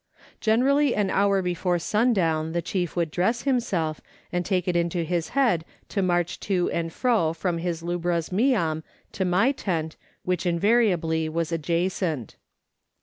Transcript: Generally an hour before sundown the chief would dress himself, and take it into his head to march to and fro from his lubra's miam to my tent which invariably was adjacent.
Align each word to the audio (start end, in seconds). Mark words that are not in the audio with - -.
Generally 0.39 0.95
an 0.95 1.11
hour 1.11 1.43
before 1.43 1.77
sundown 1.77 2.53
the 2.53 2.61
chief 2.63 2.95
would 2.95 3.11
dress 3.11 3.43
himself, 3.43 4.01
and 4.31 4.43
take 4.43 4.67
it 4.67 4.75
into 4.75 5.03
his 5.03 5.29
head 5.37 5.63
to 5.89 6.01
march 6.01 6.39
to 6.39 6.71
and 6.71 6.91
fro 6.91 7.33
from 7.33 7.59
his 7.59 7.83
lubra's 7.83 8.31
miam 8.31 8.81
to 9.11 9.23
my 9.25 9.51
tent 9.51 9.97
which 10.23 10.47
invariably 10.47 11.29
was 11.29 11.51
adjacent. 11.51 12.35